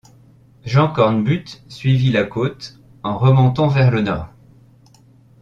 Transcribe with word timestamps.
Jean 0.65 0.87
Cornbutte 0.91 1.61
suivit 1.69 2.11
la 2.11 2.23
côte, 2.23 2.79
en 3.03 3.19
remontant 3.19 3.67
vers 3.67 3.91
le 3.91 4.01
nord. 4.01 4.29